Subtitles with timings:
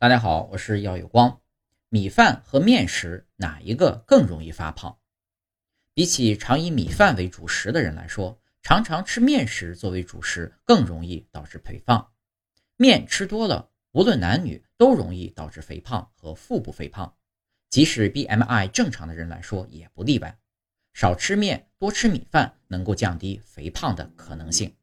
[0.00, 1.40] 大家好，我是耀有光。
[1.88, 4.96] 米饭和面食哪一个更容易发胖？
[5.92, 12.12] 比起常以米饭为主食的人来说，常常吃面食作为主食更容易导致肥胖。
[12.76, 17.16] 面吃多了，无论男女都容易导致肥胖和腹部肥胖，
[17.68, 20.38] 即使 BMI 正常的人来说也不例外。
[20.94, 24.76] 少吃面，多吃米饭，能够降低肥胖的可能性。